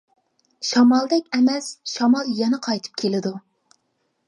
[0.69, 3.37] شامالدەك ئەمەس شامال يەنە قايتىپ كېلىدۇ.